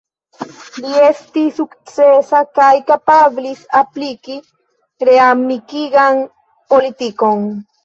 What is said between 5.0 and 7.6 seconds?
reamikigan politikon.